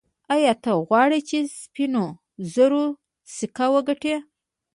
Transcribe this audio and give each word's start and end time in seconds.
ایا 0.35 0.53
ته 0.63 0.71
غواړې 0.87 1.19
چې 1.29 1.37
د 1.43 1.49
سپینو 1.61 2.05
زرو 2.53 2.83
سکه 3.35 3.65
وګټې. 3.73 4.15